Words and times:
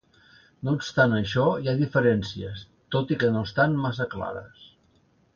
No 0.67 0.71
obstant 0.77 1.11
això, 1.17 1.43
hi 1.65 1.69
ha 1.73 1.75
diferències, 1.81 2.63
tot 2.95 3.13
i 3.15 3.21
que 3.25 3.29
no 3.35 3.43
estan 3.49 3.77
massa 3.83 4.07
clares. 4.15 4.65